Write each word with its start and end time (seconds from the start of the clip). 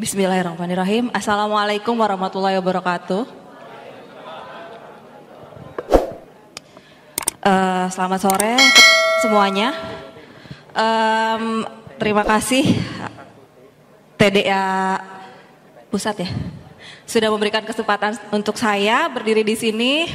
Bismillahirrahmanirrahim. 0.00 1.12
Assalamualaikum 1.12 1.92
warahmatullahi 1.92 2.56
wabarakatuh. 2.56 3.28
Uh, 7.44 7.84
selamat 7.92 8.20
sore 8.24 8.56
semuanya. 9.20 9.76
Um, 10.72 11.68
terima 12.00 12.24
kasih 12.24 12.80
TDA 14.16 14.96
Pusat 15.92 16.24
ya 16.24 16.30
sudah 17.04 17.28
memberikan 17.28 17.60
kesempatan 17.60 18.16
untuk 18.32 18.56
saya 18.56 19.04
berdiri 19.12 19.44
di 19.44 19.52
sini 19.52 20.08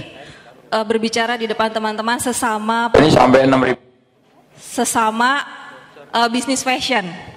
uh, 0.74 0.82
berbicara 0.82 1.38
di 1.38 1.46
depan 1.46 1.70
teman-teman 1.70 2.18
sesama 2.18 2.90
ini 2.98 3.14
sampai 3.14 3.46
6000 3.46 3.78
sesama 4.58 5.46
uh, 6.10 6.26
bisnis 6.34 6.66
fashion. 6.66 7.35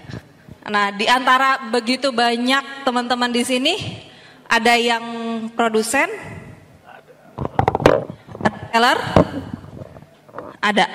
Nah, 0.69 0.93
di 0.93 1.09
antara 1.09 1.57
begitu 1.73 2.13
banyak 2.13 2.85
teman-teman 2.85 3.33
di 3.33 3.41
sini 3.41 4.05
ada 4.45 4.77
yang 4.77 5.01
produsen, 5.57 6.05
seller, 8.69 9.01
ada. 10.61 10.87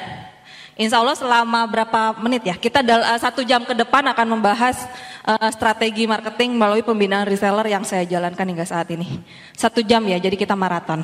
Insya 0.78 1.02
Allah 1.02 1.18
selama 1.18 1.66
berapa 1.70 2.18
menit 2.22 2.50
ya? 2.50 2.56
Kita 2.58 2.86
uh, 2.86 3.18
satu 3.18 3.42
jam 3.42 3.66
ke 3.66 3.74
depan 3.74 4.06
akan 4.14 4.38
membahas 4.38 4.90
uh, 5.26 5.50
strategi 5.50 6.06
marketing 6.06 6.54
melalui 6.54 6.86
pembinaan 6.86 7.26
reseller 7.26 7.66
yang 7.66 7.82
saya 7.82 8.06
jalankan 8.06 8.46
hingga 8.46 8.66
saat 8.66 8.90
ini. 8.94 9.22
Satu 9.58 9.82
jam 9.82 10.06
ya, 10.06 10.22
jadi 10.22 10.38
kita 10.38 10.54
maraton. 10.54 11.02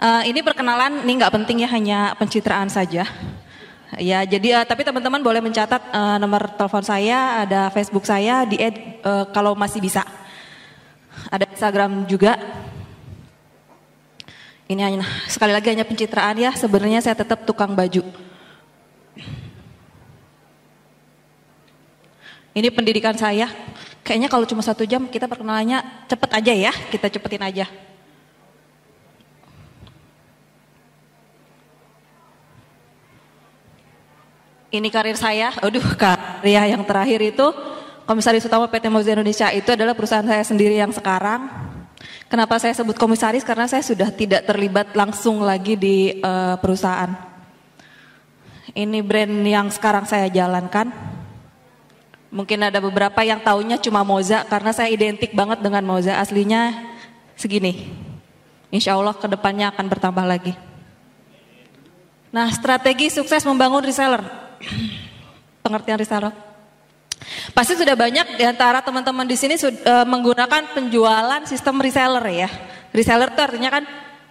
Uh, 0.00 0.24
ini 0.28 0.40
perkenalan, 0.44 1.04
ini 1.04 1.20
nggak 1.20 1.36
penting 1.40 1.64
ya, 1.64 1.68
hanya 1.72 1.98
pencitraan 2.16 2.68
saja. 2.72 3.04
Ya, 3.98 4.22
jadi 4.22 4.62
uh, 4.62 4.64
tapi 4.66 4.86
teman-teman 4.86 5.18
boleh 5.18 5.42
mencatat 5.42 5.82
uh, 5.90 6.16
nomor 6.22 6.46
telepon 6.54 6.86
saya, 6.86 7.42
ada 7.42 7.74
Facebook 7.74 8.06
saya 8.06 8.46
di 8.46 8.54
add 8.54 9.02
uh, 9.02 9.26
kalau 9.34 9.58
masih 9.58 9.82
bisa. 9.82 10.06
Ada 11.26 11.50
Instagram 11.50 12.06
juga. 12.06 12.38
Ini 14.70 14.78
hanya 14.86 15.02
sekali 15.26 15.50
lagi 15.50 15.74
hanya 15.74 15.82
pencitraan 15.82 16.38
ya. 16.38 16.54
Sebenarnya 16.54 17.02
saya 17.02 17.18
tetap 17.18 17.42
tukang 17.42 17.74
baju. 17.74 18.06
Ini 22.54 22.68
pendidikan 22.70 23.18
saya. 23.18 23.50
Kayaknya 24.06 24.30
kalau 24.30 24.46
cuma 24.46 24.62
satu 24.62 24.86
jam 24.86 25.10
kita 25.10 25.26
perkenalannya 25.26 26.06
cepet 26.06 26.30
aja 26.30 26.52
ya. 26.54 26.72
Kita 26.94 27.10
cepetin 27.10 27.42
aja. 27.42 27.66
Ini 34.70 34.88
karir 34.88 35.18
saya, 35.18 35.50
aduh 35.58 35.82
karya 35.98 36.74
yang 36.74 36.82
terakhir 36.86 37.20
itu 37.22 37.46
Komisaris 38.10 38.42
Utama 38.42 38.66
PT 38.66 38.90
Moza 38.90 39.14
Indonesia 39.14 39.54
itu 39.54 39.70
adalah 39.70 39.94
perusahaan 39.94 40.26
saya 40.26 40.42
sendiri 40.42 40.74
yang 40.74 40.90
sekarang. 40.90 41.46
Kenapa 42.26 42.58
saya 42.58 42.74
sebut 42.74 42.98
komisaris? 42.98 43.46
Karena 43.46 43.70
saya 43.70 43.86
sudah 43.86 44.10
tidak 44.10 44.50
terlibat 44.50 44.98
langsung 44.98 45.46
lagi 45.46 45.78
di 45.78 46.18
uh, 46.18 46.58
perusahaan. 46.58 47.06
Ini 48.74 48.98
brand 49.06 49.30
yang 49.46 49.70
sekarang 49.70 50.10
saya 50.10 50.26
jalankan. 50.26 50.90
Mungkin 52.34 52.58
ada 52.66 52.82
beberapa 52.82 53.22
yang 53.22 53.38
taunya 53.46 53.78
cuma 53.78 54.02
Moza 54.02 54.42
karena 54.50 54.74
saya 54.74 54.90
identik 54.90 55.30
banget 55.30 55.62
dengan 55.62 55.86
Moza 55.86 56.18
aslinya 56.18 56.74
segini. 57.38 57.94
Insya 58.74 58.98
Allah 58.98 59.14
ke 59.14 59.30
depannya 59.30 59.70
akan 59.70 59.86
bertambah 59.86 60.26
lagi. 60.26 60.58
Nah 62.34 62.50
strategi 62.50 63.06
sukses 63.06 63.46
membangun 63.46 63.86
reseller 63.86 64.49
pengertian 65.64 65.98
reseller. 66.00 66.34
Pasti 67.52 67.76
sudah 67.76 67.92
banyak 67.92 68.40
di 68.40 68.44
antara 68.48 68.80
teman-teman 68.80 69.28
di 69.28 69.36
sini 69.36 69.54
uh, 69.60 70.06
menggunakan 70.08 70.72
penjualan 70.72 71.42
sistem 71.44 71.76
reseller 71.78 72.24
ya. 72.32 72.48
Reseller 72.90 73.28
itu 73.30 73.40
artinya 73.44 73.70
kan 73.70 73.84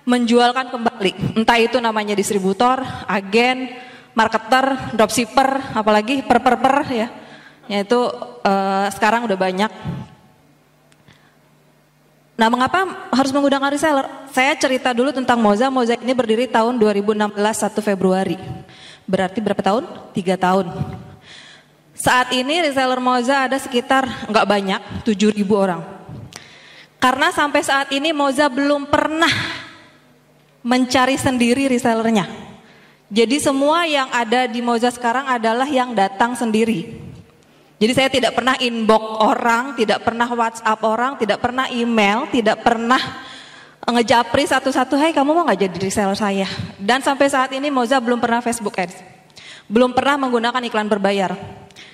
menjualkan 0.09 0.73
kembali. 0.73 1.37
Entah 1.37 1.61
itu 1.61 1.77
namanya 1.77 2.17
distributor, 2.17 2.81
agen, 3.05 3.69
marketer, 4.17 4.97
dropshipper, 4.97 5.77
apalagi 5.77 6.25
per-per-per 6.25 6.75
ya. 6.89 7.07
Yaitu 7.69 7.99
uh, 8.41 8.89
sekarang 8.89 9.29
udah 9.29 9.37
banyak. 9.37 9.71
Nah, 12.39 12.47
mengapa 12.47 13.11
harus 13.11 13.35
menggunakan 13.35 13.67
reseller? 13.67 14.07
Saya 14.31 14.55
cerita 14.55 14.95
dulu 14.95 15.11
tentang 15.11 15.43
Moza. 15.43 15.67
Moza 15.67 15.99
ini 15.99 16.15
berdiri 16.15 16.47
tahun 16.47 16.79
2016 16.79 17.35
1 17.35 17.83
Februari. 17.83 18.39
Berarti 19.09 19.41
berapa 19.41 19.57
tahun? 19.65 19.89
Tiga 20.13 20.37
tahun. 20.37 20.69
Saat 21.97 22.29
ini 22.37 22.61
reseller 22.61 23.01
Moza 23.01 23.49
ada 23.49 23.57
sekitar 23.57 24.05
nggak 24.29 24.45
banyak, 24.45 24.81
7 25.01 25.33
ribu 25.33 25.57
orang. 25.57 25.81
Karena 27.01 27.33
sampai 27.33 27.65
saat 27.65 27.89
ini 27.89 28.13
Moza 28.13 28.45
belum 28.47 28.85
pernah 28.85 29.33
mencari 30.61 31.17
sendiri 31.17 31.65
resellernya. 31.65 32.29
Jadi 33.09 33.41
semua 33.41 33.89
yang 33.89 34.13
ada 34.13 34.45
di 34.45 34.61
Moza 34.61 34.93
sekarang 34.93 35.25
adalah 35.25 35.65
yang 35.65 35.97
datang 35.97 36.37
sendiri. 36.37 37.01
Jadi 37.79 37.91
saya 37.95 38.09
tidak 38.11 38.37
pernah 38.37 38.59
inbox 38.61 39.03
orang, 39.23 39.73
tidak 39.73 40.05
pernah 40.05 40.27
WhatsApp 40.29 40.83
orang, 40.85 41.17
tidak 41.17 41.39
pernah 41.41 41.65
email, 41.71 42.29
tidak 42.29 42.61
pernah 42.61 42.99
ngejapri 43.87 44.43
satu-satu, 44.43 44.99
hai 44.99 45.15
kamu 45.15 45.31
mau 45.31 45.43
nggak 45.47 45.69
jadi 45.69 45.77
reseller 45.79 46.17
saya? 46.19 46.47
Dan 46.75 46.99
sampai 46.99 47.31
saat 47.31 47.51
ini 47.55 47.71
Moza 47.71 47.95
belum 48.03 48.19
pernah 48.19 48.43
Facebook 48.43 48.75
Ads, 48.75 48.99
belum 49.71 49.95
pernah 49.95 50.19
menggunakan 50.27 50.59
iklan 50.67 50.91
berbayar. 50.91 51.31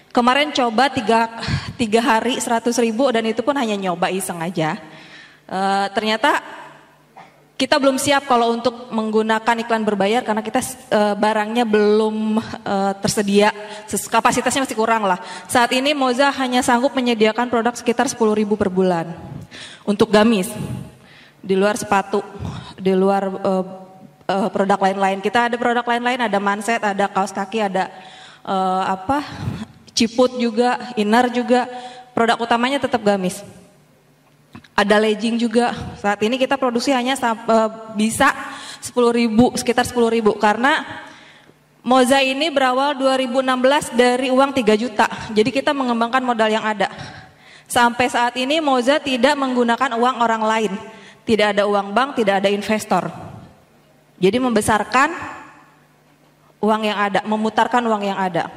Kemarin 0.10 0.50
coba 0.56 0.88
tiga, 0.90 1.28
tiga 1.76 2.00
hari 2.00 2.40
100 2.40 2.72
ribu 2.80 3.12
dan 3.12 3.28
itu 3.28 3.44
pun 3.44 3.54
hanya 3.54 3.76
nyoba 3.76 4.08
iseng 4.10 4.40
aja. 4.40 4.80
Uh, 5.46 5.86
ternyata 5.94 6.42
kita 7.56 7.80
belum 7.80 7.96
siap 7.96 8.28
kalau 8.28 8.52
untuk 8.52 8.92
menggunakan 8.92 9.56
iklan 9.64 9.84
berbayar 9.84 10.24
karena 10.24 10.44
kita 10.44 10.60
uh, 10.92 11.16
barangnya 11.16 11.64
belum 11.68 12.40
uh, 12.40 12.94
tersedia, 13.00 13.52
kapasitasnya 13.88 14.64
masih 14.64 14.80
kurang 14.80 15.04
lah. 15.04 15.20
Saat 15.52 15.76
ini 15.76 15.92
Moza 15.92 16.32
hanya 16.36 16.64
sanggup 16.64 16.96
menyediakan 16.96 17.52
produk 17.52 17.76
sekitar 17.76 18.08
10 18.08 18.20
ribu 18.36 18.56
per 18.56 18.72
bulan 18.72 19.12
untuk 19.88 20.12
gamis 20.12 20.48
di 21.46 21.54
luar 21.54 21.78
sepatu, 21.78 22.26
di 22.74 22.90
luar 22.98 23.30
uh, 23.30 23.66
uh, 24.26 24.50
produk 24.50 24.82
lain-lain. 24.82 25.22
Kita 25.22 25.46
ada 25.46 25.56
produk 25.62 25.86
lain-lain, 25.86 26.26
ada 26.26 26.42
manset, 26.42 26.82
ada 26.82 27.06
kaos 27.06 27.30
kaki, 27.30 27.62
ada 27.62 27.94
uh, 28.42 28.82
apa, 28.90 29.22
ciput 29.94 30.42
juga, 30.42 30.82
inner 30.98 31.30
juga. 31.30 31.70
Produk 32.18 32.42
utamanya 32.42 32.82
tetap 32.82 33.06
gamis. 33.06 33.46
Ada 34.74 34.98
legging 34.98 35.38
juga. 35.38 35.72
Saat 36.02 36.26
ini 36.26 36.42
kita 36.42 36.58
produksi 36.58 36.90
hanya 36.90 37.14
uh, 37.22 37.94
bisa 37.94 38.34
10 38.82 38.92
ribu, 39.14 39.54
sekitar 39.54 39.86
10 39.86 40.02
ribu. 40.10 40.34
Karena 40.42 40.82
Moza 41.86 42.18
ini 42.18 42.50
berawal 42.50 42.98
2016 42.98 43.94
dari 43.94 44.34
uang 44.34 44.52
3 44.58 44.82
juta. 44.82 45.06
Jadi 45.30 45.54
kita 45.54 45.70
mengembangkan 45.70 46.26
modal 46.26 46.50
yang 46.50 46.66
ada. 46.66 46.90
Sampai 47.70 48.10
saat 48.10 48.34
ini 48.42 48.58
Moza 48.58 48.98
tidak 48.98 49.38
menggunakan 49.38 49.94
uang 49.94 50.16
orang 50.18 50.44
lain 50.44 50.74
tidak 51.26 51.58
ada 51.58 51.66
uang 51.66 51.92
bank, 51.92 52.22
tidak 52.22 52.40
ada 52.40 52.50
investor. 52.54 53.10
Jadi 54.22 54.38
membesarkan 54.40 55.10
uang 56.62 56.82
yang 56.86 56.98
ada, 56.98 57.20
memutarkan 57.26 57.84
uang 57.84 58.04
yang 58.06 58.16
ada. 58.16 58.48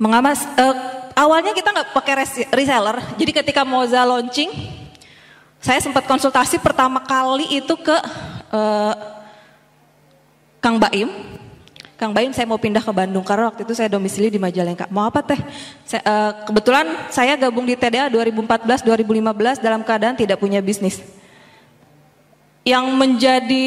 Mengamas, 0.00 0.42
uh, 0.56 0.76
awalnya 1.14 1.52
kita 1.54 1.70
nggak 1.70 1.90
pakai 1.94 2.14
reseller, 2.50 2.98
jadi 3.18 3.30
ketika 3.42 3.62
Moza 3.62 4.02
launching, 4.02 4.50
saya 5.58 5.82
sempat 5.82 6.06
konsultasi 6.06 6.62
pertama 6.62 7.02
kali 7.02 7.58
itu 7.58 7.74
ke 7.74 7.96
uh, 8.54 8.94
Kang 10.62 10.78
Baim, 10.78 11.10
Kang 11.98 12.14
Baim 12.14 12.30
saya 12.30 12.46
mau 12.46 12.62
pindah 12.62 12.78
ke 12.78 12.94
Bandung 12.94 13.26
karena 13.26 13.50
waktu 13.50 13.66
itu 13.66 13.74
saya 13.74 13.90
domisili 13.90 14.30
di 14.30 14.38
Majalengka. 14.38 14.86
Mau 14.86 15.02
apa 15.02 15.18
teh? 15.18 15.34
Saya, 15.82 15.98
uh, 16.06 16.46
kebetulan 16.46 16.86
saya 17.10 17.34
gabung 17.34 17.66
di 17.66 17.74
TDA 17.74 18.06
2014-2015 18.14 19.58
dalam 19.58 19.82
keadaan 19.82 20.14
tidak 20.14 20.38
punya 20.38 20.62
bisnis. 20.62 21.02
Yang 22.62 22.86
menjadi 22.94 23.66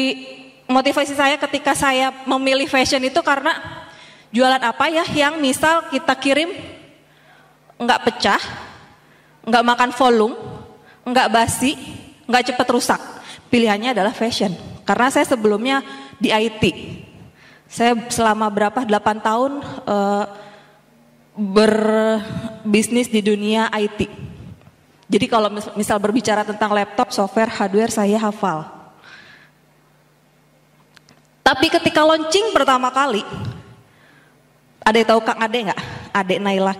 motivasi 0.64 1.12
saya 1.12 1.36
ketika 1.36 1.76
saya 1.76 2.08
memilih 2.24 2.64
fashion 2.72 3.04
itu 3.04 3.20
karena 3.20 3.52
jualan 4.32 4.64
apa 4.64 4.88
ya 4.88 5.04
yang 5.12 5.36
misal 5.36 5.92
kita 5.92 6.16
kirim 6.16 6.56
nggak 7.76 8.00
pecah, 8.00 8.40
nggak 9.44 9.64
makan 9.76 9.90
volume, 9.92 10.34
nggak 11.04 11.28
basi, 11.28 11.76
nggak 12.24 12.48
cepat 12.48 12.68
rusak. 12.72 13.00
Pilihannya 13.52 13.92
adalah 13.92 14.16
fashion. 14.16 14.56
Karena 14.88 15.12
saya 15.12 15.28
sebelumnya 15.28 15.84
di 16.16 16.32
IT, 16.32 16.64
saya 17.72 17.96
selama 18.12 18.52
berapa 18.52 18.84
8 18.84 19.00
tahun 19.24 19.64
uh, 19.88 20.24
berbisnis 21.32 23.08
di 23.08 23.24
dunia 23.24 23.72
IT. 23.72 24.12
Jadi 25.08 25.24
kalau 25.24 25.48
misal 25.72 25.96
berbicara 25.96 26.44
tentang 26.44 26.68
laptop, 26.76 27.16
software, 27.16 27.48
hardware 27.48 27.88
saya 27.88 28.20
hafal. 28.20 28.68
Tapi 31.40 31.72
ketika 31.72 32.04
launching 32.04 32.52
pertama 32.52 32.92
kali, 32.92 33.24
ada 34.84 34.96
yang 35.00 35.08
tahu 35.08 35.20
Kang 35.24 35.40
Ade 35.40 35.58
nggak? 35.72 35.80
Ade 36.12 36.36
Naila 36.44 36.76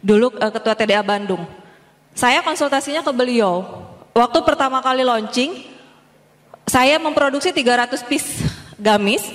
dulu 0.00 0.32
uh, 0.32 0.52
ketua 0.52 0.72
TDA 0.72 1.04
Bandung. 1.04 1.44
Saya 2.16 2.40
konsultasinya 2.40 3.04
ke 3.04 3.12
beliau. 3.12 3.84
Waktu 4.16 4.38
pertama 4.48 4.80
kali 4.80 5.04
launching, 5.04 5.68
saya 6.64 6.96
memproduksi 6.96 7.52
300 7.52 8.08
piece 8.08 8.47
gamis 8.78 9.26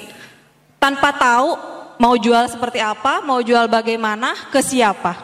tanpa 0.80 1.12
tahu 1.13 1.60
mau 2.01 2.16
jual 2.18 2.48
seperti 2.50 2.80
apa, 2.81 3.22
mau 3.22 3.40
jual 3.40 3.69
bagaimana, 3.69 4.36
ke 4.50 4.60
siapa. 4.60 5.16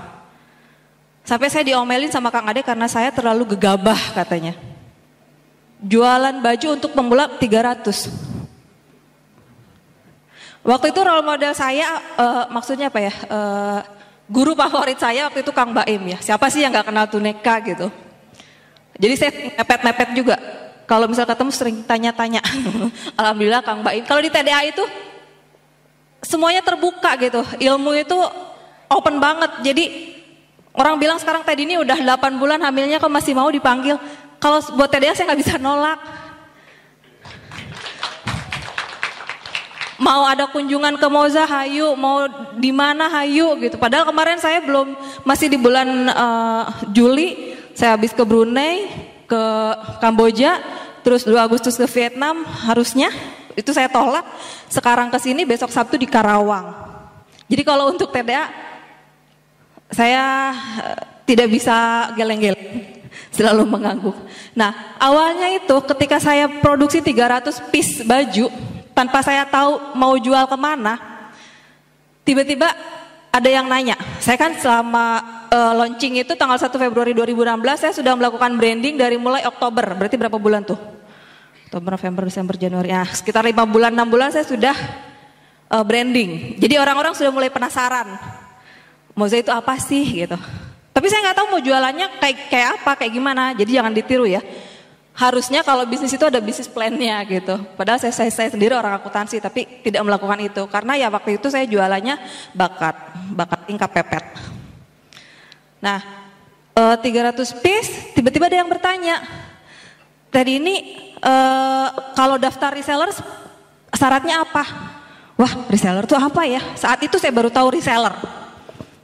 Sampai 1.27 1.51
saya 1.51 1.67
diomelin 1.67 2.09
sama 2.09 2.31
Kang 2.31 2.47
Ade 2.47 2.63
karena 2.63 2.87
saya 2.87 3.11
terlalu 3.11 3.55
gegabah 3.55 3.99
katanya. 4.15 4.55
Jualan 5.79 6.39
baju 6.43 6.67
untuk 6.75 6.91
pemula 6.91 7.27
300. 7.39 8.09
Waktu 10.59 10.91
itu 10.91 10.99
role 10.99 11.23
model 11.23 11.53
saya, 11.55 11.87
uh, 12.19 12.43
maksudnya 12.51 12.91
apa 12.91 12.99
ya, 12.99 13.13
uh, 13.31 13.79
guru 14.27 14.53
favorit 14.53 14.99
saya 14.99 15.31
waktu 15.31 15.41
itu 15.41 15.51
Kang 15.55 15.71
Baim 15.71 16.01
ya. 16.03 16.17
Siapa 16.19 16.51
sih 16.51 16.61
yang 16.61 16.75
gak 16.75 16.91
kenal 16.91 17.07
Tuneka 17.07 17.55
gitu. 17.63 17.87
Jadi 18.99 19.13
saya 19.15 19.31
mepet-mepet 19.55 20.09
juga. 20.11 20.35
Kalau 20.89 21.05
misal 21.05 21.29
ketemu 21.29 21.53
sering 21.53 21.77
tanya-tanya. 21.85 22.41
Alhamdulillah 23.21 23.61
Kang 23.61 23.85
Baim. 23.85 24.01
Kalau 24.09 24.25
di 24.25 24.33
TDA 24.33 24.73
itu 24.73 24.81
semuanya 26.25 26.65
terbuka 26.65 27.13
gitu. 27.21 27.45
Ilmu 27.61 27.93
itu 27.93 28.17
open 28.89 29.21
banget. 29.21 29.51
Jadi 29.61 29.85
orang 30.73 30.97
bilang 30.97 31.21
sekarang 31.21 31.45
tadi 31.45 31.69
ini 31.69 31.77
udah 31.77 31.93
8 31.93 32.41
bulan 32.41 32.57
hamilnya 32.65 32.97
kok 32.97 33.13
masih 33.13 33.37
mau 33.37 33.53
dipanggil. 33.53 34.01
Kalau 34.41 34.65
buat 34.73 34.89
TDA 34.89 35.13
saya 35.13 35.29
nggak 35.29 35.41
bisa 35.45 35.61
nolak. 35.61 36.01
Mau 40.01 40.25
ada 40.25 40.49
kunjungan 40.49 40.97
ke 40.97 41.07
Moza 41.11 41.45
Hayu, 41.45 41.93
mau 41.93 42.25
di 42.57 42.73
mana 42.73 43.11
Hayu 43.13 43.61
gitu. 43.61 43.77
Padahal 43.77 44.09
kemarin 44.09 44.41
saya 44.41 44.57
belum 44.63 44.95
masih 45.21 45.53
di 45.53 45.59
bulan 45.59 45.85
uh, 46.07 46.65
Juli, 46.95 47.53
saya 47.75 47.99
habis 47.99 48.15
ke 48.15 48.23
Brunei, 48.23 48.87
ke 49.29 49.43
Kamboja, 50.01 50.78
terus 51.01 51.23
2 51.23 51.35
Agustus 51.39 51.79
ke 51.79 51.87
Vietnam 51.87 52.43
harusnya 52.43 53.11
itu 53.59 53.71
saya 53.75 53.91
tolak. 53.91 54.23
Sekarang 54.71 55.11
ke 55.11 55.19
sini 55.19 55.43
besok 55.43 55.73
Sabtu 55.73 55.99
di 55.99 56.07
Karawang. 56.07 56.71
Jadi 57.49 57.61
kalau 57.65 57.89
untuk 57.91 58.13
TDA 58.13 58.47
saya 59.89 60.53
eh, 60.79 61.01
tidak 61.25 61.49
bisa 61.49 62.09
geleng-geleng, 62.13 63.01
selalu 63.35 63.65
mengangguk. 63.65 64.17
Nah, 64.53 64.95
awalnya 65.01 65.49
itu 65.53 65.75
ketika 65.95 66.21
saya 66.21 66.47
produksi 66.61 67.01
300 67.01 67.69
piece 67.73 68.05
baju 68.05 68.47
tanpa 68.93 69.19
saya 69.25 69.43
tahu 69.49 69.97
mau 69.97 70.13
jual 70.19 70.45
ke 70.45 70.57
mana, 70.57 70.97
tiba-tiba 72.21 72.69
ada 73.29 73.49
yang 73.49 73.65
nanya. 73.65 73.97
Saya 74.21 74.37
kan 74.37 74.53
selama 74.57 75.38
uh, 75.49 75.73
launching 75.75 76.21
itu 76.21 76.33
tanggal 76.37 76.55
1 76.55 76.69
Februari 76.69 77.11
2016 77.17 77.81
saya 77.81 77.93
sudah 77.93 78.13
melakukan 78.15 78.55
branding 78.55 78.95
dari 78.95 79.17
mulai 79.17 79.43
Oktober. 79.45 79.83
Berarti 79.97 80.15
berapa 80.15 80.37
bulan 80.37 80.63
tuh? 80.63 80.79
Oktober, 81.69 81.97
November, 81.97 82.23
Desember, 82.25 82.55
Januari. 82.57 82.89
Ya, 82.89 83.05
sekitar 83.05 83.45
lima 83.45 83.65
bulan, 83.65 83.93
enam 83.93 84.09
bulan 84.09 84.33
saya 84.33 84.45
sudah 84.45 84.73
uh, 85.69 85.85
branding. 85.85 86.57
Jadi 86.57 86.81
orang-orang 86.81 87.13
sudah 87.13 87.29
mulai 87.29 87.53
penasaran. 87.53 88.17
Moza 89.13 89.37
itu 89.37 89.53
apa 89.53 89.77
sih 89.77 90.25
gitu. 90.25 90.37
Tapi 90.89 91.05
saya 91.11 91.29
nggak 91.29 91.37
tahu 91.37 91.47
mau 91.53 91.61
jualannya 91.61 92.07
kayak 92.17 92.37
kayak 92.49 92.69
apa, 92.81 92.91
kayak 93.03 93.13
gimana. 93.13 93.43
Jadi 93.53 93.71
jangan 93.77 93.93
ditiru 93.93 94.25
ya. 94.25 94.41
Harusnya 95.13 95.67
kalau 95.67 95.83
bisnis 95.83 96.15
itu 96.15 96.23
ada 96.23 96.39
bisnis 96.39 96.71
plannya 96.71 97.19
gitu. 97.27 97.59
Padahal 97.75 97.99
saya, 97.99 98.15
saya, 98.15 98.31
saya 98.31 98.49
sendiri 98.55 98.71
orang 98.71 98.95
akuntansi 98.95 99.43
tapi 99.43 99.83
tidak 99.83 100.07
melakukan 100.07 100.39
itu. 100.39 100.63
Karena 100.71 100.95
ya 100.95 101.11
waktu 101.11 101.35
itu 101.35 101.51
saya 101.51 101.67
jualannya 101.67 102.15
bakat, 102.55 102.95
bakat 103.35 103.59
tingkat 103.67 103.89
pepet. 103.91 104.25
Nah, 105.79 105.99
uh, 106.75 106.95
eh, 106.99 107.35
300 107.35 107.63
piece, 107.63 108.15
tiba-tiba 108.15 108.51
ada 108.51 108.59
yang 108.59 108.69
bertanya, 108.69 109.23
tadi 110.31 110.59
ini 110.59 110.75
uh, 111.23 111.87
kalau 112.15 112.35
daftar 112.35 112.75
reseller 112.75 113.11
syaratnya 113.95 114.43
apa? 114.43 114.63
Wah 115.39 115.51
reseller 115.71 116.03
itu 116.03 116.19
apa 116.19 116.43
ya? 116.43 116.59
Saat 116.75 116.99
itu 117.07 117.15
saya 117.15 117.31
baru 117.31 117.47
tahu 117.47 117.79
reseller. 117.79 118.11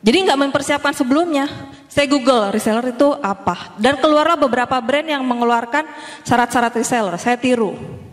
Jadi 0.04 0.18
nggak 0.28 0.40
mempersiapkan 0.40 0.94
sebelumnya. 0.94 1.48
Saya 1.88 2.12
Google 2.12 2.52
reseller 2.52 2.92
itu 2.92 3.16
apa. 3.24 3.74
Dan 3.80 3.96
keluarlah 4.04 4.36
beberapa 4.36 4.76
brand 4.84 5.08
yang 5.08 5.24
mengeluarkan 5.24 5.88
syarat-syarat 6.28 6.76
reseller. 6.76 7.16
Saya 7.16 7.40
tiru. 7.40 8.04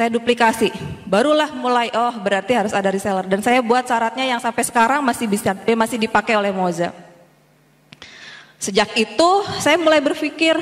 Saya 0.00 0.16
duplikasi. 0.16 0.72
Barulah 1.04 1.52
mulai, 1.52 1.92
oh 1.92 2.16
berarti 2.24 2.56
harus 2.56 2.72
ada 2.72 2.88
reseller. 2.88 3.28
Dan 3.28 3.44
saya 3.44 3.60
buat 3.60 3.84
syaratnya 3.84 4.24
yang 4.32 4.40
sampai 4.40 4.64
sekarang 4.64 5.04
masih 5.04 5.28
bisa, 5.28 5.52
eh, 5.68 5.76
masih 5.76 6.00
dipakai 6.00 6.40
oleh 6.40 6.48
Moza. 6.48 6.88
Sejak 8.56 8.96
itu 8.96 9.30
saya 9.60 9.76
mulai 9.76 10.00
berpikir, 10.00 10.56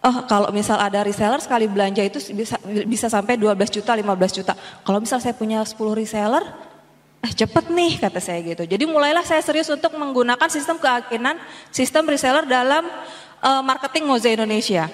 Oh, 0.00 0.24
kalau 0.24 0.48
misal 0.48 0.80
ada 0.80 1.04
reseller 1.04 1.44
sekali 1.44 1.68
belanja 1.68 2.00
itu 2.00 2.16
bisa 2.32 2.56
bisa 2.88 3.12
sampai 3.12 3.36
12 3.36 3.68
juta, 3.68 3.92
15 3.92 4.32
juta. 4.32 4.56
Kalau 4.80 4.96
misal 4.96 5.20
saya 5.20 5.36
punya 5.36 5.60
10 5.60 5.92
reseller, 5.92 6.40
eh 7.20 7.32
cepet 7.36 7.68
nih 7.68 8.00
kata 8.00 8.16
saya 8.16 8.40
gitu. 8.40 8.64
Jadi 8.64 8.88
mulailah 8.88 9.20
saya 9.28 9.44
serius 9.44 9.68
untuk 9.68 9.92
menggunakan 10.00 10.48
sistem 10.48 10.80
keyakinan, 10.80 11.36
sistem 11.68 12.08
reseller 12.08 12.48
dalam 12.48 12.88
uh, 13.44 13.60
marketing 13.60 14.08
Moza 14.08 14.32
Indonesia. 14.32 14.88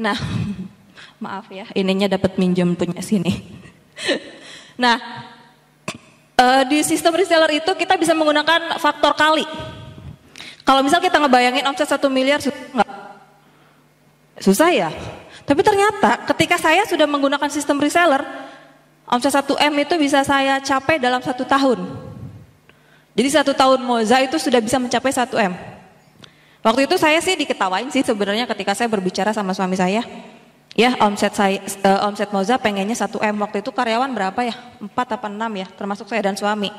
Nah, 0.00 0.16
maaf 1.24 1.52
ya, 1.52 1.68
ininya 1.76 2.08
dapat 2.08 2.40
minjem 2.40 2.72
punya 2.72 3.04
sini. 3.04 3.44
nah, 4.82 4.96
uh, 6.40 6.62
di 6.64 6.80
sistem 6.80 7.12
reseller 7.12 7.60
itu 7.60 7.68
kita 7.76 8.00
bisa 8.00 8.16
menggunakan 8.16 8.80
faktor 8.80 9.12
kali. 9.12 9.44
Kalau 10.64 10.80
misal 10.80 11.04
kita 11.04 11.20
ngebayangin 11.20 11.68
omset 11.68 11.92
satu 11.92 12.08
miliar 12.08 12.40
susah 12.40 12.64
nggak? 12.72 12.90
Susah 14.40 14.68
ya. 14.72 14.88
Tapi 15.44 15.60
ternyata 15.60 16.24
ketika 16.32 16.56
saya 16.56 16.86
sudah 16.88 17.04
menggunakan 17.04 17.50
sistem 17.52 17.76
reseller, 17.76 18.22
omset 19.04 19.34
1 19.34 19.44
M 19.68 19.74
itu 19.84 19.94
bisa 20.00 20.24
saya 20.24 20.62
capai 20.62 20.96
dalam 20.96 21.20
satu 21.20 21.44
tahun. 21.44 22.08
Jadi 23.18 23.28
satu 23.28 23.52
tahun 23.52 23.82
Moza 23.82 24.22
itu 24.22 24.38
sudah 24.38 24.62
bisa 24.62 24.78
mencapai 24.78 25.10
1 25.10 25.26
M. 25.50 25.52
Waktu 26.60 26.84
itu 26.84 26.96
saya 27.00 27.16
sih 27.24 27.36
diketawain 27.40 27.88
sih 27.88 28.04
sebenarnya 28.04 28.44
ketika 28.44 28.76
saya 28.76 28.88
berbicara 28.92 29.32
sama 29.32 29.56
suami 29.56 29.80
saya. 29.80 30.04
Ya 30.78 30.94
omset 31.02 31.34
saya, 31.34 31.58
uh, 31.82 32.06
omset 32.06 32.30
Moza 32.30 32.54
pengennya 32.54 32.94
1 32.94 33.10
M 33.10 33.36
waktu 33.42 33.58
itu 33.58 33.74
karyawan 33.74 34.06
berapa 34.14 34.38
ya? 34.46 34.54
4 34.78 34.86
apa 34.94 35.26
6 35.26 35.36
ya, 35.58 35.66
termasuk 35.66 36.06
saya 36.06 36.30
dan 36.30 36.38
suami. 36.38 36.70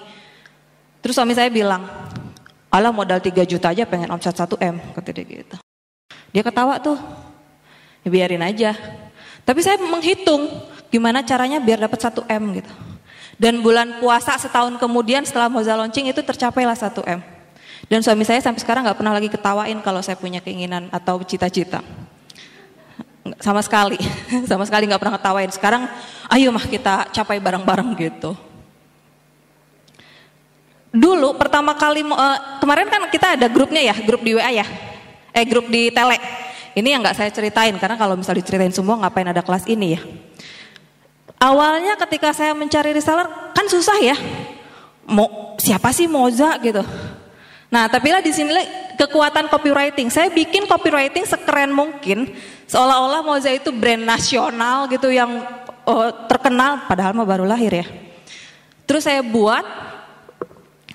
Terus 1.03 1.11
suami 1.11 1.35
saya 1.35 1.51
bilang, 1.51 1.83
Allah 2.71 2.95
modal 2.95 3.19
3 3.19 3.43
juta 3.43 3.75
aja 3.75 3.83
pengen 3.83 4.07
omset 4.07 4.31
1 4.31 4.47
M, 4.63 4.79
kata 4.95 5.11
dia 5.11 5.43
gitu. 5.43 5.55
Dia 6.31 6.39
ketawa 6.39 6.79
tuh, 6.79 6.95
ya 8.07 8.09
biarin 8.09 8.39
aja. 8.47 8.71
Tapi 9.43 9.59
saya 9.59 9.75
menghitung 9.83 10.47
gimana 10.87 11.19
caranya 11.27 11.59
biar 11.59 11.83
dapat 11.83 11.99
1 11.99 12.31
M 12.31 12.43
gitu. 12.63 12.71
Dan 13.35 13.59
bulan 13.59 13.99
puasa 13.99 14.39
setahun 14.39 14.79
kemudian 14.79 15.27
setelah 15.27 15.51
Moza 15.51 15.75
launching 15.75 16.07
itu 16.07 16.23
tercapailah 16.23 16.79
1 16.79 16.95
M. 17.11 17.19
Dan 17.91 17.99
suami 17.99 18.23
saya 18.23 18.39
sampai 18.39 18.63
sekarang 18.63 18.87
nggak 18.87 19.03
pernah 19.03 19.11
lagi 19.11 19.27
ketawain 19.27 19.75
kalau 19.83 19.99
saya 19.99 20.15
punya 20.15 20.39
keinginan 20.39 20.87
atau 20.95 21.19
cita-cita 21.27 21.83
sama 23.43 23.59
sekali, 23.59 23.99
sama 24.49 24.63
sekali 24.63 24.87
nggak 24.87 25.01
pernah 25.01 25.19
ketawain. 25.19 25.51
Sekarang, 25.51 25.91
ayo 26.31 26.55
mah 26.55 26.63
kita 26.63 27.11
capai 27.11 27.43
bareng-bareng 27.43 27.91
gitu. 27.99 28.31
Dulu 30.95 31.35
pertama 31.35 31.75
kali 31.75 32.07
uh, 32.07 32.63
kemarin 32.63 32.87
kan 32.87 33.11
kita 33.11 33.35
ada 33.35 33.51
grupnya 33.51 33.83
ya, 33.83 33.95
grup 34.07 34.23
di 34.23 34.39
WA 34.39 34.51
ya, 34.55 34.65
eh 35.35 35.43
grup 35.43 35.67
di 35.67 35.91
Tele. 35.91 36.15
Ini 36.71 36.95
yang 36.95 37.03
nggak 37.03 37.19
saya 37.19 37.27
ceritain 37.27 37.75
karena 37.75 37.99
kalau 37.99 38.15
misal 38.15 38.39
diceritain 38.39 38.71
semua 38.71 38.95
ngapain 39.03 39.27
ada 39.27 39.43
kelas 39.43 39.67
ini 39.67 39.99
ya. 39.99 40.01
Awalnya 41.43 41.99
ketika 42.07 42.31
saya 42.31 42.55
mencari 42.55 42.95
reseller 42.95 43.27
kan 43.51 43.67
susah 43.67 43.99
ya, 43.99 44.15
mau 45.03 45.59
siapa 45.59 45.91
sih 45.91 46.07
Moza 46.07 46.55
gitu. 46.63 46.83
Nah, 47.71 47.87
tapi 47.87 48.11
lah 48.11 48.19
di 48.19 48.35
sini 48.35 48.51
kekuatan 48.99 49.47
copywriting. 49.47 50.11
Saya 50.11 50.27
bikin 50.27 50.67
copywriting 50.67 51.23
sekeren 51.23 51.71
mungkin, 51.71 52.27
seolah-olah 52.67 53.23
Moza 53.23 53.47
itu 53.47 53.71
brand 53.71 54.03
nasional 54.03 54.91
gitu 54.91 55.07
yang 55.07 55.39
oh, 55.87 56.11
terkenal, 56.27 56.83
padahal 56.91 57.15
mah 57.15 57.23
baru 57.23 57.47
lahir 57.47 57.71
ya. 57.71 57.87
Terus 58.83 59.07
saya 59.07 59.23
buat, 59.23 59.63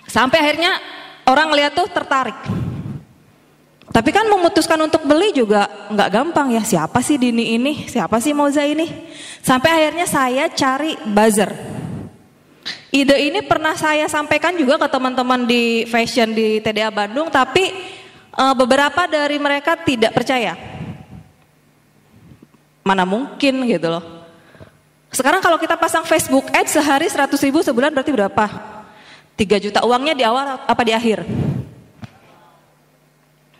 sampai 0.05 0.37
akhirnya 0.37 0.77
orang 1.25 1.49
lihat 1.57 1.73
tuh 1.73 1.89
tertarik. 1.89 2.37
Tapi 3.89 4.13
kan 4.13 4.29
memutuskan 4.29 4.77
untuk 4.85 5.09
beli 5.09 5.33
juga 5.33 5.89
nggak 5.89 6.13
gampang 6.13 6.53
ya. 6.53 6.61
Siapa 6.61 7.01
sih 7.01 7.17
Dini 7.17 7.57
ini? 7.57 7.89
Siapa 7.89 8.21
sih 8.21 8.37
Moza 8.37 8.61
ini? 8.61 8.85
Sampai 9.41 9.73
akhirnya 9.73 10.05
saya 10.05 10.53
cari 10.53 10.93
buzzer. 11.09 11.76
Ide 12.97 13.29
ini 13.29 13.45
pernah 13.45 13.77
saya 13.77 14.09
sampaikan 14.09 14.57
juga 14.57 14.81
ke 14.81 14.89
teman-teman 14.89 15.45
di 15.45 15.85
fashion 15.85 16.33
di 16.33 16.65
TDA 16.65 16.89
Bandung, 16.89 17.29
tapi 17.29 17.69
uh, 18.33 18.57
beberapa 18.57 19.05
dari 19.05 19.37
mereka 19.37 19.77
tidak 19.77 20.17
percaya. 20.17 20.57
Mana 22.81 23.05
mungkin 23.05 23.69
gitu 23.69 23.93
loh. 23.93 24.01
Sekarang 25.13 25.45
kalau 25.45 25.61
kita 25.61 25.77
pasang 25.77 26.09
Facebook 26.09 26.49
Ads 26.49 26.81
sehari 26.81 27.13
100 27.13 27.37
ribu 27.45 27.61
sebulan 27.61 27.93
berarti 27.93 28.17
berapa? 28.17 28.45
3 29.37 29.65
juta 29.69 29.85
uangnya 29.85 30.17
di 30.17 30.25
awal 30.25 30.57
apa 30.65 30.81
di 30.81 30.97
akhir? 30.97 31.29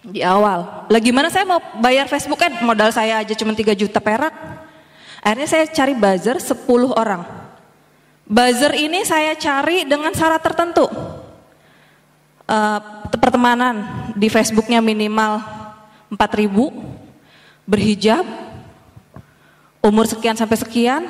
Di 0.01 0.25
awal. 0.25 0.89
Lah 0.89 1.01
gimana 1.05 1.29
saya 1.29 1.45
mau 1.45 1.61
bayar 1.77 2.09
Facebook 2.09 2.41
Ads? 2.41 2.65
Modal 2.65 2.89
saya 2.89 3.21
aja 3.21 3.37
cuma 3.37 3.53
3 3.53 3.77
juta 3.77 4.01
perak. 4.01 4.33
Akhirnya 5.21 5.45
saya 5.45 5.69
cari 5.69 5.93
buzzer 5.93 6.41
10 6.41 6.57
orang. 6.97 7.46
Buzzer 8.27 8.75
ini 8.75 9.07
saya 9.07 9.39
cari 9.39 9.87
dengan 9.87 10.11
syarat 10.11 10.43
tertentu. 10.43 10.91
Uh, 12.47 12.79
pertemanan 13.23 14.11
di 14.19 14.27
Facebooknya 14.27 14.83
minimal 14.83 15.43
4000, 16.11 16.51
berhijab, 17.67 18.27
umur 19.83 20.11
sekian 20.11 20.35
sampai 20.35 20.59
sekian, 20.59 21.07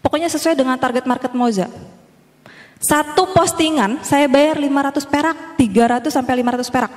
pokoknya 0.00 0.32
sesuai 0.32 0.56
dengan 0.56 0.80
target 0.80 1.04
market 1.04 1.32
Moza. 1.36 1.68
Satu 2.80 3.28
postingan 3.36 4.00
saya 4.00 4.24
bayar 4.24 4.56
500 4.56 5.04
perak, 5.04 5.36
300 5.60 6.08
sampai 6.08 6.40
500 6.40 6.72
perak. 6.72 6.92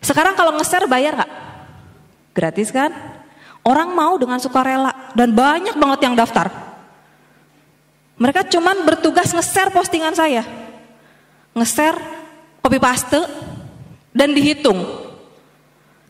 Sekarang 0.00 0.32
kalau 0.32 0.56
nge-share 0.56 0.88
bayar 0.88 1.12
nggak? 1.12 1.32
Gratis 2.32 2.72
kan? 2.72 2.88
Orang 3.60 3.92
mau 3.92 4.16
dengan 4.16 4.40
sukarela 4.40 5.12
dan 5.12 5.36
banyak 5.36 5.76
banget 5.76 6.00
yang 6.08 6.16
daftar. 6.16 6.67
Mereka 8.18 8.50
cuman 8.50 8.82
bertugas 8.82 9.30
nge-share 9.30 9.70
postingan 9.70 10.12
saya. 10.12 10.42
Nge-share, 11.54 11.98
copy 12.60 12.78
paste, 12.82 13.22
dan 14.10 14.34
dihitung. 14.34 14.82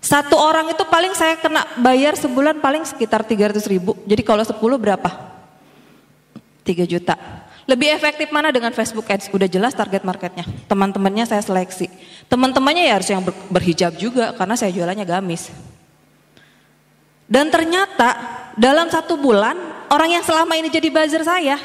Satu 0.01 0.41
orang 0.41 0.73
itu 0.73 0.81
paling 0.89 1.13
saya 1.13 1.37
kena 1.37 1.69
bayar 1.77 2.17
sebulan 2.17 2.65
paling 2.65 2.89
sekitar 2.89 3.29
300 3.29 3.61
ribu. 3.69 3.93
Jadi 4.09 4.23
kalau 4.25 4.41
10 4.41 4.57
berapa? 4.81 5.11
3 6.65 6.89
juta. 6.89 7.15
Lebih 7.69 7.93
efektif 7.93 8.33
mana 8.33 8.49
dengan 8.49 8.73
Facebook 8.73 9.05
Ads? 9.05 9.29
Udah 9.29 9.45
jelas 9.45 9.77
target 9.77 10.01
marketnya. 10.01 10.49
Teman-temannya 10.65 11.29
saya 11.29 11.45
seleksi. 11.45 11.93
Teman-temannya 12.25 12.89
ya 12.89 12.97
harus 12.97 13.13
yang 13.13 13.21
berhijab 13.53 13.93
juga 14.01 14.33
karena 14.33 14.57
saya 14.57 14.73
jualannya 14.73 15.05
gamis. 15.05 15.53
Dan 17.29 17.53
ternyata 17.53 18.17
dalam 18.57 18.89
satu 18.89 19.21
bulan 19.21 19.61
orang 19.93 20.17
yang 20.17 20.25
selama 20.25 20.57
ini 20.57 20.73
jadi 20.73 20.89
buzzer 20.89 21.21
saya, 21.29 21.61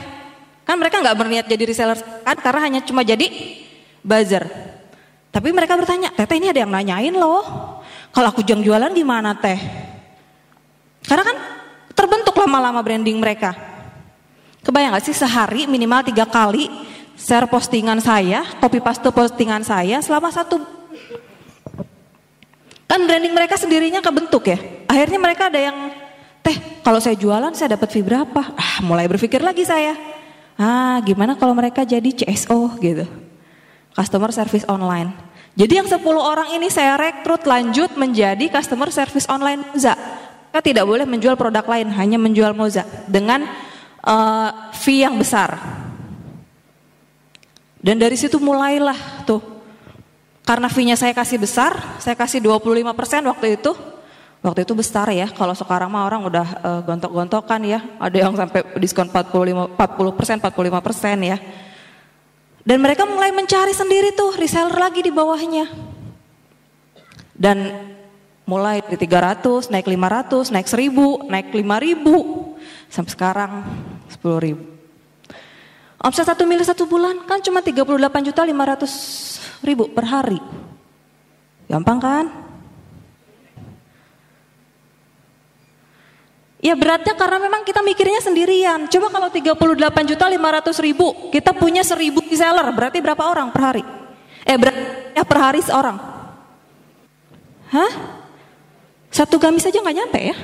kan 0.64 0.76
mereka 0.80 1.04
nggak 1.04 1.18
berniat 1.20 1.46
jadi 1.48 1.64
reseller 1.68 2.00
kan 2.24 2.38
karena 2.40 2.62
hanya 2.68 2.80
cuma 2.84 3.04
jadi 3.04 3.28
buzzer. 4.04 4.44
Tapi 5.34 5.50
mereka 5.50 5.74
bertanya, 5.74 6.14
Teteh 6.14 6.38
ini 6.38 6.54
ada 6.54 6.62
yang 6.62 6.70
nanyain 6.70 7.16
loh, 7.16 7.42
kalau 8.14 8.30
aku 8.30 8.46
jang 8.46 8.62
jualan 8.62 8.94
gimana 8.94 9.34
Teh? 9.34 9.58
Karena 11.10 11.26
kan 11.26 11.38
terbentuk 11.98 12.38
lama-lama 12.38 12.86
branding 12.86 13.18
mereka. 13.18 13.58
Kebayang 14.62 14.94
gak 14.96 15.10
sih 15.10 15.18
sehari 15.18 15.66
minimal 15.66 16.06
tiga 16.06 16.30
kali 16.30 16.70
share 17.18 17.50
postingan 17.50 18.00
saya, 18.00 18.46
copy 18.62 18.80
paste 18.80 19.10
postingan 19.10 19.66
saya 19.66 20.00
selama 20.00 20.30
satu 20.30 20.84
kan 22.94 23.02
branding 23.10 23.34
mereka 23.34 23.58
sendirinya 23.58 24.06
kebentuk 24.06 24.46
ya. 24.46 24.86
Akhirnya 24.86 25.18
mereka 25.18 25.50
ada 25.50 25.58
yang 25.58 25.90
teh 26.46 26.54
kalau 26.86 27.02
saya 27.02 27.18
jualan 27.18 27.50
saya 27.58 27.74
dapat 27.74 27.90
fee 27.90 28.06
berapa? 28.06 28.54
Ah 28.54 28.86
mulai 28.86 29.10
berpikir 29.10 29.42
lagi 29.42 29.66
saya. 29.66 29.98
Ah 30.64 31.04
gimana 31.04 31.36
kalau 31.36 31.52
mereka 31.52 31.84
jadi 31.84 32.08
CSO 32.08 32.80
gitu, 32.80 33.04
customer 33.92 34.32
service 34.32 34.64
online. 34.72 35.12
Jadi 35.60 35.84
yang 35.84 35.86
10 35.92 36.00
orang 36.16 36.56
ini 36.56 36.72
saya 36.72 36.96
rekrut 36.96 37.44
lanjut 37.44 38.00
menjadi 38.00 38.48
customer 38.48 38.88
service 38.90 39.28
online 39.28 39.68
Moza. 39.68 39.94
Kita 40.50 40.64
tidak 40.64 40.86
boleh 40.88 41.04
menjual 41.04 41.36
produk 41.36 41.68
lain, 41.68 41.92
hanya 41.92 42.16
menjual 42.16 42.56
Moza 42.56 42.88
dengan 43.12 43.44
uh, 44.08 44.50
fee 44.72 45.04
yang 45.04 45.20
besar. 45.20 45.60
Dan 47.84 48.00
dari 48.00 48.16
situ 48.16 48.40
mulailah 48.40 49.28
tuh. 49.28 49.44
Karena 50.44 50.68
fee-nya 50.72 50.96
saya 50.96 51.12
kasih 51.12 51.40
besar, 51.40 52.00
saya 52.00 52.16
kasih 52.16 52.40
25% 52.40 53.32
waktu 53.32 53.60
itu. 53.60 53.72
Waktu 54.44 54.68
itu 54.68 54.76
besar 54.76 55.08
ya, 55.16 55.32
kalau 55.32 55.56
sekarang 55.56 55.88
mah 55.88 56.04
orang 56.04 56.28
udah 56.28 56.48
uh, 56.60 56.82
gontok-gontokan 56.84 57.64
ya. 57.64 57.80
Ada 57.96 58.28
yang 58.28 58.36
sampai 58.36 58.76
diskon 58.76 59.08
45, 59.08 59.80
40%, 59.80 60.44
45% 60.44 61.32
ya. 61.32 61.40
Dan 62.68 62.84
mereka 62.84 63.08
mulai 63.08 63.32
mencari 63.32 63.72
sendiri 63.72 64.12
tuh 64.12 64.36
reseller 64.36 64.76
lagi 64.76 65.00
di 65.00 65.16
bawahnya. 65.16 65.72
Dan 67.32 67.72
mulai 68.44 68.84
dari 68.84 69.00
300, 69.00 69.72
naik 69.72 69.88
500, 69.88 70.52
naik 70.52 70.68
1000, 70.68 71.32
naik 71.32 71.48
5000. 71.56 72.92
Sampai 72.92 73.12
sekarang 73.16 73.52
10 74.12 74.44
ribu. 74.44 74.64
Omset 76.04 76.28
satu 76.28 76.44
miliar 76.44 76.68
satu 76.68 76.84
bulan 76.84 77.24
kan 77.24 77.40
cuma 77.40 77.64
38 77.64 78.28
juta 78.28 78.44
500 78.44 79.64
ribu 79.64 79.88
per 79.88 80.04
hari. 80.04 80.40
Gampang 81.72 82.00
kan? 82.04 82.43
Ya 86.64 86.80
beratnya 86.80 87.12
karena 87.12 87.44
memang 87.44 87.68
kita 87.68 87.84
mikirnya 87.84 88.24
sendirian. 88.24 88.88
Coba 88.88 89.12
kalau 89.12 89.28
38 89.28 89.52
juta 90.16 90.26
500 90.32 90.80
ribu, 90.80 91.28
kita 91.28 91.52
punya 91.52 91.84
1000 91.84 92.24
reseller, 92.24 92.68
berarti 92.72 93.04
berapa 93.04 93.20
orang 93.20 93.52
per 93.52 93.62
hari? 93.68 93.84
Eh 94.48 94.56
berarti 94.56 94.84
ya 95.12 95.24
per 95.28 95.40
hari 95.44 95.60
seorang. 95.60 96.00
Hah? 97.68 97.92
Satu 99.12 99.36
gamis 99.44 99.68
aja 99.68 99.76
nggak 99.76 99.98
nyampe 100.00 100.20
ya? 100.24 100.36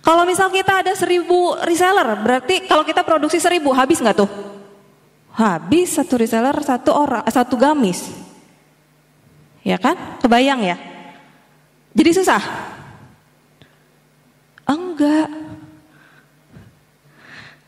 Kalau 0.00 0.24
misal 0.24 0.48
kita 0.48 0.80
ada 0.80 0.96
seribu 0.96 1.60
reseller, 1.60 2.16
berarti 2.24 2.64
kalau 2.64 2.80
kita 2.80 3.04
produksi 3.04 3.36
seribu, 3.36 3.76
habis 3.76 4.00
nggak 4.00 4.16
tuh? 4.16 4.30
Habis 5.36 6.00
satu 6.00 6.16
reseller, 6.16 6.56
satu 6.64 6.96
orang, 6.96 7.28
satu 7.28 7.60
gamis. 7.60 8.08
Ya 9.60 9.76
kan? 9.76 10.16
Kebayang 10.24 10.64
ya? 10.64 10.80
Jadi 11.92 12.10
susah? 12.16 12.40
Enggak. 14.70 15.28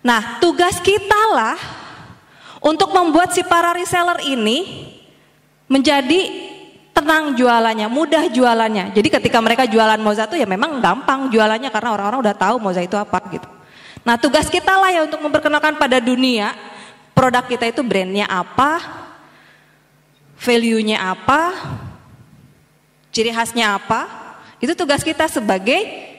Nah, 0.06 0.38
tugas 0.38 0.78
kita 0.78 1.34
lah 1.34 1.58
untuk 2.62 2.94
membuat 2.94 3.34
si 3.34 3.42
para 3.42 3.74
reseller 3.74 4.22
ini 4.22 4.90
menjadi 5.66 6.50
tenang 6.94 7.34
jualannya, 7.34 7.90
mudah 7.90 8.30
jualannya. 8.30 8.94
Jadi 8.94 9.08
ketika 9.18 9.42
mereka 9.42 9.66
jualan 9.66 9.98
moza 9.98 10.30
itu 10.30 10.38
ya 10.38 10.46
memang 10.46 10.78
gampang 10.78 11.26
jualannya 11.26 11.70
karena 11.74 11.90
orang-orang 11.90 12.20
udah 12.22 12.36
tahu 12.38 12.62
moza 12.62 12.78
itu 12.84 12.94
apa 12.94 13.18
gitu. 13.34 13.48
Nah 14.06 14.14
tugas 14.18 14.46
kita 14.46 14.78
lah 14.78 14.90
ya 14.94 15.00
untuk 15.06 15.18
memperkenalkan 15.22 15.78
pada 15.78 15.98
dunia 15.98 16.54
produk 17.16 17.42
kita 17.46 17.70
itu 17.70 17.82
brandnya 17.82 18.28
apa, 18.28 18.78
value-nya 20.38 20.98
apa, 21.02 21.54
ciri 23.10 23.32
khasnya 23.34 23.74
apa. 23.78 24.06
Itu 24.62 24.78
tugas 24.78 25.02
kita 25.02 25.26
sebagai 25.26 26.11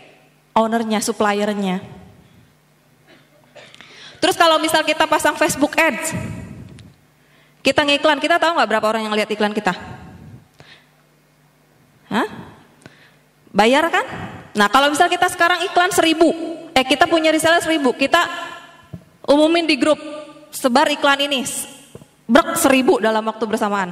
ownernya, 0.53 1.01
suppliernya. 1.01 1.81
Terus 4.23 4.39
kalau 4.39 4.55
misal 4.61 4.87
kita 4.87 5.03
pasang 5.03 5.35
Facebook 5.35 5.75
Ads, 5.75 6.15
kita 7.59 7.83
ngiklan, 7.83 8.23
kita 8.23 8.39
tahu 8.39 8.55
nggak 8.55 8.69
berapa 8.71 8.87
orang 8.87 9.03
yang 9.03 9.15
lihat 9.17 9.27
iklan 9.27 9.51
kita? 9.51 9.75
Hah? 12.07 12.27
Bayar 13.51 13.89
kan? 13.91 14.05
Nah 14.55 14.71
kalau 14.71 14.93
misal 14.93 15.11
kita 15.11 15.27
sekarang 15.27 15.65
iklan 15.67 15.91
seribu, 15.91 16.31
eh 16.71 16.85
kita 16.87 17.09
punya 17.09 17.33
reseller 17.33 17.59
seribu, 17.59 17.91
kita 17.93 18.21
umumin 19.27 19.67
di 19.67 19.75
grup, 19.75 19.99
sebar 20.53 20.87
iklan 20.93 21.27
ini, 21.27 21.43
brek 22.29 22.55
seribu 22.55 23.03
dalam 23.03 23.25
waktu 23.27 23.43
bersamaan. 23.43 23.91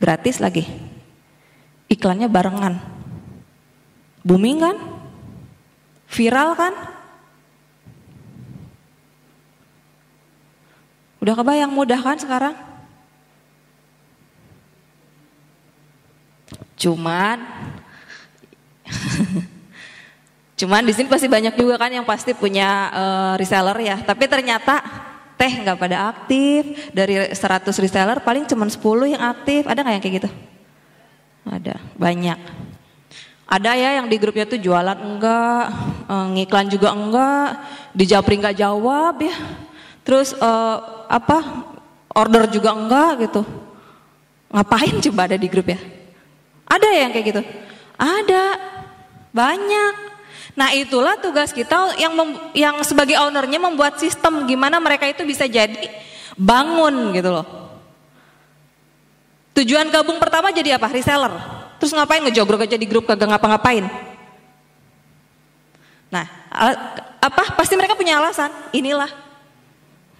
Gratis 0.00 0.40
lagi. 0.40 0.64
Iklannya 1.92 2.30
barengan. 2.30 2.80
Booming 4.24 4.58
kan? 4.64 4.76
Viral 6.10 6.58
kan? 6.58 6.74
Udah 11.22 11.34
kebayang 11.38 11.70
mudah 11.70 12.00
kan 12.02 12.18
sekarang? 12.18 12.56
Cuman 16.80 17.38
Cuman 20.60 20.84
di 20.84 20.92
sini 20.92 21.08
pasti 21.08 21.24
banyak 21.24 21.56
juga 21.56 21.80
kan 21.80 21.88
yang 21.88 22.04
pasti 22.04 22.36
punya 22.36 22.92
uh, 22.92 23.32
reseller 23.40 23.80
ya. 23.80 23.96
Tapi 24.04 24.28
ternyata 24.28 24.84
teh 25.40 25.48
nggak 25.48 25.78
pada 25.80 26.12
aktif. 26.12 26.92
Dari 26.92 27.32
100 27.32 27.64
reseller 27.80 28.20
paling 28.20 28.44
cuma 28.44 28.68
10 28.68 28.76
yang 29.16 29.24
aktif. 29.24 29.64
Ada 29.64 29.80
nggak 29.80 29.94
yang 29.96 30.04
kayak 30.04 30.16
gitu? 30.20 30.30
Ada, 31.48 31.80
banyak. 31.96 32.38
Ada 33.48 33.70
ya 33.72 33.90
yang 33.98 34.06
di 34.06 34.20
grupnya 34.20 34.44
tuh 34.44 34.60
jualan 34.60 35.00
enggak, 35.00 35.66
uh, 36.10 36.26
ngiklan 36.34 36.66
juga 36.66 36.90
enggak, 36.90 37.48
di 37.94 38.04
japri 38.10 38.34
enggak 38.42 38.58
jawab 38.58 39.22
ya. 39.22 39.36
Terus 40.02 40.34
uh, 40.34 41.06
apa? 41.06 41.70
Order 42.10 42.50
juga 42.50 42.74
enggak 42.74 43.30
gitu. 43.30 43.46
Ngapain 44.50 44.98
coba 44.98 45.30
ada 45.30 45.38
di 45.38 45.46
grup 45.46 45.70
ya? 45.70 45.78
Ada 46.66 46.88
yang 46.90 47.10
kayak 47.14 47.26
gitu? 47.30 47.42
Ada, 47.94 48.44
banyak. 49.30 49.94
Nah 50.58 50.74
itulah 50.74 51.14
tugas 51.22 51.54
kita 51.54 51.94
yang 51.94 52.18
mem, 52.18 52.34
yang 52.58 52.82
sebagai 52.82 53.14
ownernya 53.22 53.62
membuat 53.62 54.02
sistem 54.02 54.42
gimana 54.50 54.82
mereka 54.82 55.06
itu 55.06 55.22
bisa 55.22 55.46
jadi 55.46 55.86
bangun 56.34 57.14
gitu 57.14 57.30
loh. 57.30 57.46
Tujuan 59.54 59.86
gabung 59.94 60.18
pertama 60.18 60.50
jadi 60.50 60.74
apa? 60.74 60.90
Reseller. 60.90 61.30
Terus 61.78 61.94
ngapain 61.94 62.22
ngejogrok 62.26 62.66
aja 62.66 62.74
di 62.74 62.86
grup 62.90 63.06
kagak 63.06 63.30
ngapa-ngapain? 63.30 64.09
Nah, 66.10 66.26
apa? 67.22 67.54
Pasti 67.54 67.78
mereka 67.78 67.94
punya 67.94 68.18
alasan. 68.18 68.50
Inilah 68.74 69.30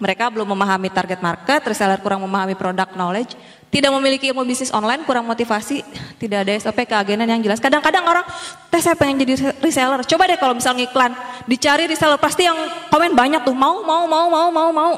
mereka 0.01 0.33
belum 0.33 0.57
memahami 0.57 0.89
target 0.89 1.21
market, 1.21 1.61
reseller 1.61 2.01
kurang 2.01 2.25
memahami 2.25 2.57
product 2.57 2.97
knowledge, 2.97 3.37
tidak 3.69 3.93
memiliki 3.93 4.33
ilmu 4.33 4.49
bisnis 4.49 4.73
online, 4.73 5.05
kurang 5.05 5.29
motivasi, 5.29 5.85
tidak 6.17 6.49
ada 6.49 6.57
SOP 6.57 6.89
keagenan 6.89 7.29
yang 7.29 7.45
jelas. 7.45 7.61
Kadang-kadang 7.61 8.09
orang, 8.09 8.25
tes 8.73 8.81
saya 8.81 8.97
pengen 8.97 9.21
jadi 9.21 9.53
reseller. 9.61 10.01
Coba 10.09 10.25
deh 10.25 10.41
kalau 10.41 10.57
misal 10.57 10.73
ngiklan, 10.73 11.13
dicari 11.45 11.85
reseller 11.85 12.17
pasti 12.17 12.49
yang 12.49 12.57
komen 12.89 13.13
banyak 13.13 13.45
tuh, 13.45 13.53
mau, 13.53 13.85
mau, 13.85 14.09
mau, 14.09 14.27
mau, 14.33 14.49
mau, 14.49 14.71
mau. 14.73 14.93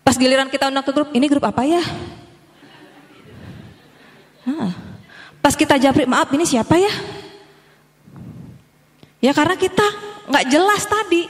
Pas 0.00 0.16
giliran 0.16 0.48
kita 0.48 0.72
undang 0.72 0.88
ke 0.88 0.92
grup, 0.96 1.12
ini 1.12 1.28
grup 1.28 1.44
apa 1.44 1.62
ya? 1.68 1.84
Nah, 4.48 4.72
pas 5.44 5.52
kita 5.52 5.76
japri, 5.76 6.08
maaf 6.08 6.32
ini 6.32 6.48
siapa 6.48 6.80
ya? 6.80 7.20
Ya 9.22 9.30
karena 9.30 9.54
kita 9.54 9.86
nggak 10.26 10.46
jelas 10.50 10.82
tadi. 10.82 11.22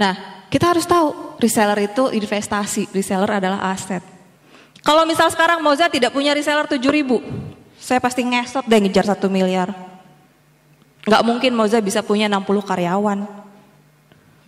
Nah, 0.00 0.16
kita 0.48 0.72
harus 0.72 0.88
tahu 0.88 1.36
reseller 1.36 1.84
itu 1.84 2.08
investasi, 2.08 2.88
reseller 2.96 3.36
adalah 3.36 3.68
aset. 3.68 4.00
Kalau 4.80 5.04
misal 5.04 5.28
sekarang 5.28 5.60
Moza 5.60 5.92
tidak 5.92 6.16
punya 6.16 6.32
reseller 6.32 6.64
7 6.64 6.80
ribu, 6.88 7.20
saya 7.76 8.00
pasti 8.00 8.24
ngesot 8.24 8.64
deh 8.64 8.80
ngejar 8.80 9.04
1 9.04 9.28
miliar. 9.28 9.68
Nggak 11.04 11.20
mungkin 11.20 11.52
Moza 11.52 11.84
bisa 11.84 12.00
punya 12.00 12.32
60 12.32 12.64
karyawan. 12.64 13.28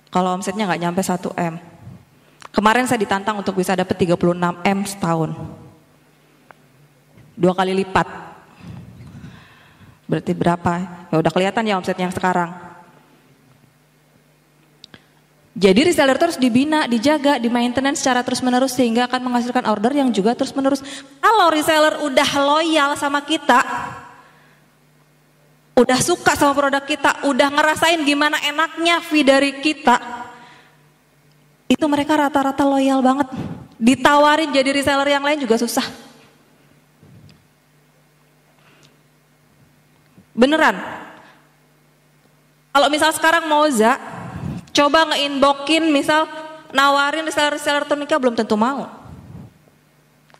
Kalau 0.08 0.30
omsetnya 0.40 0.64
nggak 0.64 0.80
nyampe 0.88 1.04
1 1.04 1.36
M. 1.36 1.60
Kemarin 2.52 2.88
saya 2.88 3.00
ditantang 3.00 3.36
untuk 3.44 3.60
bisa 3.60 3.76
dapat 3.76 3.92
36 3.96 4.16
M 4.64 4.78
setahun. 4.88 5.61
Dua 7.32 7.52
kali 7.56 7.72
lipat. 7.72 8.08
Berarti 10.08 10.32
berapa? 10.36 10.72
Ya 11.08 11.16
udah 11.16 11.32
kelihatan 11.32 11.64
ya 11.64 11.80
omsetnya 11.80 12.04
yang 12.04 12.16
sekarang. 12.16 12.52
Jadi 15.52 15.84
reseller 15.84 16.16
terus 16.16 16.40
dibina, 16.40 16.88
dijaga, 16.88 17.36
di 17.36 17.52
maintenance 17.52 18.00
secara 18.00 18.24
terus 18.24 18.40
menerus 18.40 18.72
sehingga 18.72 19.04
akan 19.04 19.20
menghasilkan 19.20 19.68
order 19.68 19.92
yang 19.92 20.08
juga 20.08 20.32
terus 20.32 20.56
menerus. 20.56 20.80
Kalau 21.20 21.52
reseller 21.52 22.00
udah 22.00 22.30
loyal 22.40 22.96
sama 22.96 23.20
kita, 23.20 23.60
udah 25.76 25.98
suka 26.00 26.32
sama 26.40 26.56
produk 26.56 26.80
kita, 26.80 27.28
udah 27.28 27.48
ngerasain 27.52 28.00
gimana 28.00 28.40
enaknya 28.48 29.04
fee 29.04 29.28
dari 29.28 29.60
kita, 29.60 30.00
itu 31.68 31.84
mereka 31.84 32.16
rata-rata 32.16 32.64
loyal 32.64 33.04
banget. 33.04 33.28
Ditawarin 33.76 34.56
jadi 34.56 34.72
reseller 34.72 35.08
yang 35.12 35.24
lain 35.24 35.36
juga 35.40 35.60
susah. 35.60 35.84
Beneran. 40.32 40.76
Kalau 42.72 42.88
misal 42.88 43.12
sekarang 43.12 43.46
Moza 43.52 44.00
Coba 44.72 45.04
ngeinbokin 45.12 45.92
misal 45.92 46.24
nawarin 46.72 47.28
reseller-reseller 47.28 47.84
turnika 47.84 48.16
belum 48.16 48.32
tentu 48.32 48.56
mau. 48.56 48.88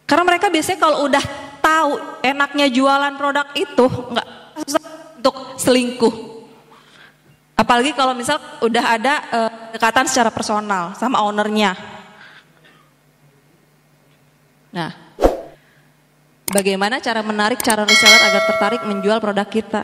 Karena 0.09 0.25
mereka 0.25 0.49
biasanya 0.49 0.81
kalau 0.81 1.05
udah 1.05 1.25
tahu 1.61 1.93
enaknya 2.25 2.67
jualan 2.73 3.13
produk 3.21 3.47
itu 3.53 3.87
nggak 3.87 4.29
susah 4.65 4.85
untuk 5.21 5.37
selingkuh. 5.61 6.15
Apalagi 7.53 7.93
kalau 7.93 8.17
misal 8.17 8.41
udah 8.65 8.85
ada 8.89 9.15
uh, 9.29 9.51
dekatan 9.77 10.09
secara 10.09 10.33
personal 10.33 10.97
sama 10.97 11.21
ownernya. 11.21 11.77
Nah, 14.73 14.91
bagaimana 16.53 17.01
cara 17.01 17.25
menarik 17.25 17.59
cara 17.65 17.83
reseller 17.89 18.21
agar 18.29 18.43
tertarik 18.47 18.83
menjual 18.85 19.19
produk 19.19 19.49
kita? 19.49 19.83